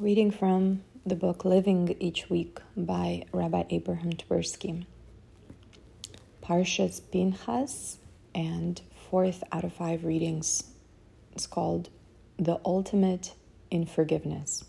[0.00, 4.86] Reading from the book Living Each Week by Rabbi Abraham Twerski.
[6.42, 7.98] Parshas Pinchas
[8.34, 10.64] and fourth out of five readings.
[11.32, 11.90] It's called
[12.38, 13.34] The Ultimate
[13.70, 14.64] in Forgiveness.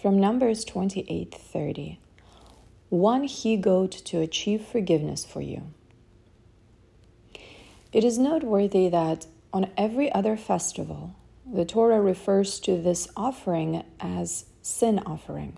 [0.00, 2.00] From Numbers 28 30.
[2.88, 5.64] One he goat to achieve forgiveness for you.
[7.92, 11.14] It is noteworthy that on every other festival,
[11.52, 15.56] the Torah refers to this offering as sin offering.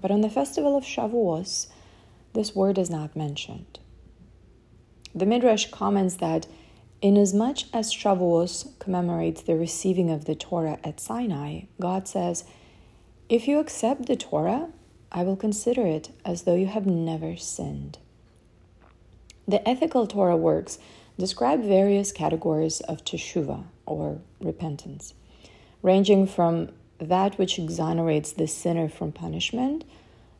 [0.00, 1.68] But on the festival of Shavuos,
[2.34, 3.78] this word is not mentioned.
[5.14, 6.46] The Midrash comments that
[7.00, 12.44] inasmuch as Shavuos commemorates the receiving of the Torah at Sinai, God says,
[13.28, 14.68] If you accept the Torah,
[15.10, 17.98] I will consider it as though you have never sinned.
[19.46, 20.78] The ethical Torah works
[21.18, 25.14] describe various categories of teshuva, or repentance,
[25.82, 29.84] ranging from that which exonerates the sinner from punishment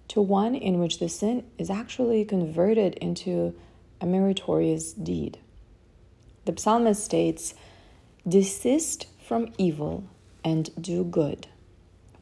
[0.09, 3.55] to one in which the sin is actually converted into
[4.01, 5.39] a meritorious deed.
[6.45, 7.55] The psalmist states,
[8.27, 10.05] Desist from evil
[10.45, 11.47] and do good,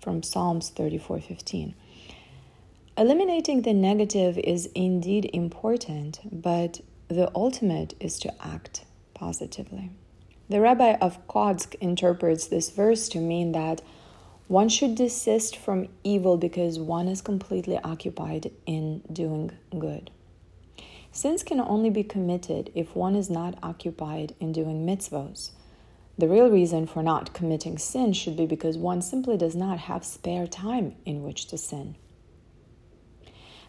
[0.01, 1.75] from Psalms 34:15.
[2.99, 9.91] Eliminating the negative is indeed important, but the ultimate is to act positively.
[10.49, 13.83] The rabbi of Kotzk interprets this verse to mean that
[14.49, 20.11] one should desist from evil because one is completely occupied in doing good.
[21.11, 25.51] Sins can only be committed if one is not occupied in doing mitzvos.
[26.19, 30.05] The real reason for not committing sin should be because one simply does not have
[30.05, 31.97] spare time in which to sin.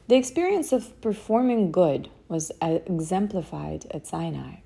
[0.08, 4.58] The experience of performing good was uh, exemplified at Sinai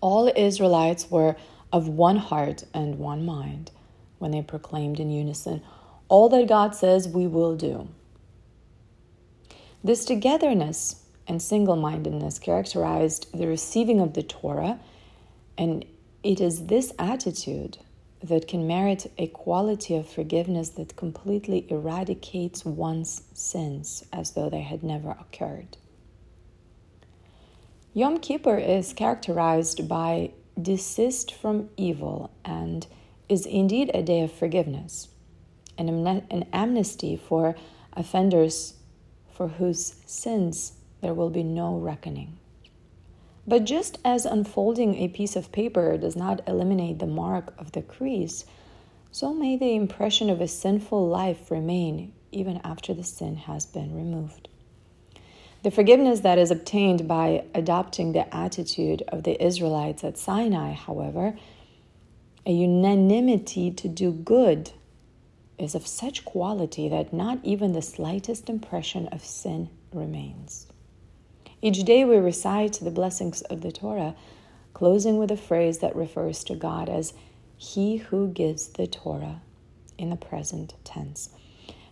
[0.00, 1.36] all Israelites were
[1.72, 3.70] of one heart and one mind
[4.18, 5.62] when they proclaimed in unison,
[6.08, 7.88] All that God says we will do.
[9.82, 14.78] This togetherness and single mindedness characterized the receiving of the Torah,
[15.58, 15.84] and
[16.22, 17.78] it is this attitude
[18.26, 24.62] that can merit a quality of forgiveness that completely eradicates one's sins as though they
[24.62, 25.76] had never occurred.
[27.94, 32.86] Yom Kippur is characterized by desist from evil and
[33.28, 35.08] is indeed a day of forgiveness,
[35.78, 37.56] an, an amnesty for
[37.94, 38.74] offenders
[39.32, 42.38] for whose sins there will be no reckoning.
[43.48, 47.82] But just as unfolding a piece of paper does not eliminate the mark of the
[47.82, 48.44] crease,
[49.12, 53.94] so may the impression of a sinful life remain even after the sin has been
[53.94, 54.48] removed.
[55.62, 61.36] The forgiveness that is obtained by adopting the attitude of the Israelites at Sinai, however,
[62.44, 64.70] a unanimity to do good,
[65.58, 70.66] is of such quality that not even the slightest impression of sin remains.
[71.62, 74.14] Each day we recite the blessings of the Torah,
[74.74, 77.14] closing with a phrase that refers to God as
[77.56, 79.40] He who gives the Torah
[79.96, 81.30] in the present tense.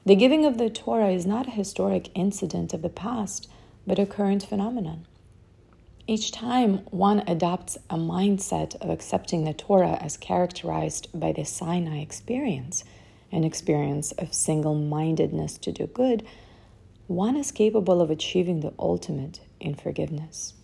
[0.05, 3.49] The giving of the Torah is not a historic incident of the past,
[3.87, 5.07] but a current phenomenon.
[6.07, 12.01] Each time one adopts a mindset of accepting the Torah as characterized by the Sinai
[12.01, 12.85] experience,
[13.33, 16.23] an experience of single mindedness to do good,
[17.07, 20.55] one is capable of achieving the ultimate in forgiveness.